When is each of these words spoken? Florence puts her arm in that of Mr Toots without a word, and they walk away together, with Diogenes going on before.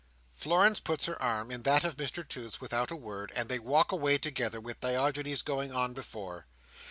Florence 0.33 0.79
puts 0.79 1.05
her 1.05 1.21
arm 1.21 1.51
in 1.51 1.61
that 1.61 1.83
of 1.83 1.95
Mr 1.97 2.27
Toots 2.27 2.59
without 2.59 2.89
a 2.89 2.95
word, 2.95 3.31
and 3.35 3.49
they 3.49 3.59
walk 3.59 3.91
away 3.91 4.17
together, 4.17 4.59
with 4.59 4.79
Diogenes 4.79 5.43
going 5.43 5.71
on 5.71 5.93
before. 5.93 6.47